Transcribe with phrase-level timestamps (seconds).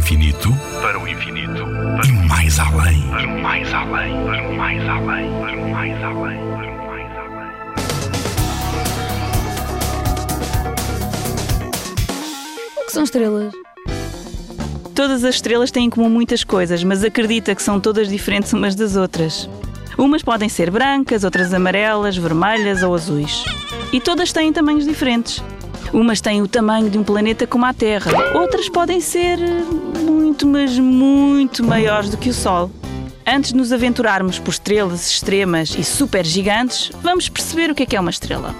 [0.00, 0.48] infinito,
[0.80, 5.30] para o infinito, para e mais além, para o mais além, para o mais além,
[5.40, 7.50] para o mais além, para o mais além.
[12.78, 13.52] O que são estrelas?
[14.94, 18.74] Todas as estrelas têm em comum muitas coisas, mas acredita que são todas diferentes umas
[18.74, 19.50] das outras.
[19.98, 23.44] Umas podem ser brancas, outras amarelas, vermelhas ou azuis.
[23.92, 25.44] E todas têm tamanhos diferentes.
[25.92, 29.38] Umas têm o tamanho de um planeta como a Terra, outras podem ser
[29.98, 32.70] muito, mas muito maiores do que o Sol.
[33.26, 37.86] Antes de nos aventurarmos por estrelas extremas e super gigantes, vamos perceber o que é
[37.86, 38.54] que é uma estrela.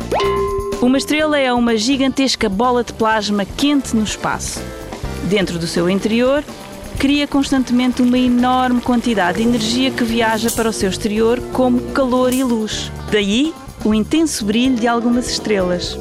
[0.81, 4.61] Uma estrela é uma gigantesca bola de plasma quente no espaço.
[5.25, 6.43] Dentro do seu interior,
[6.99, 12.33] cria constantemente uma enorme quantidade de energia que viaja para o seu exterior como calor
[12.33, 12.91] e luz.
[13.11, 13.55] Daí
[13.85, 15.99] o intenso brilho de algumas estrelas.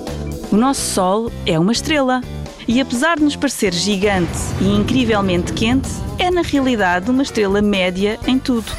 [0.51, 2.21] O nosso Sol é uma estrela.
[2.67, 8.19] E apesar de nos parecer gigante e incrivelmente quente, é na realidade uma estrela média
[8.25, 8.71] em tudo.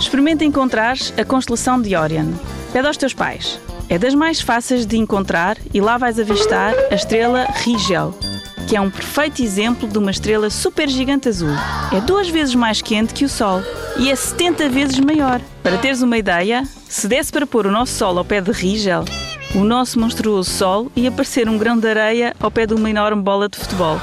[0.00, 2.32] Experimenta encontrar a constelação de Orion.
[2.72, 3.60] Pede aos teus pais.
[3.88, 8.12] É das mais fáceis de encontrar e lá vais avistar a estrela Rigel,
[8.66, 11.54] que é um perfeito exemplo de uma estrela supergigante azul.
[11.92, 13.62] É duas vezes mais quente que o Sol
[13.96, 15.40] e é 70 vezes maior.
[15.62, 19.04] Para teres uma ideia, se desse para pôr o nosso Sol ao pé de Rigel,
[19.54, 23.22] o nosso monstruoso Sol ia parecer um grão de areia ao pé de uma enorme
[23.22, 24.00] bola de futebol.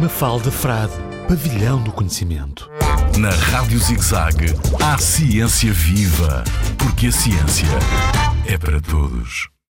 [0.00, 0.92] Mafalda Frade,
[1.28, 2.70] pavilhão do conhecimento.
[3.18, 6.42] Na Rádio ZigZag, há ciência viva,
[6.76, 7.68] porque a ciência
[8.46, 9.53] é para todos.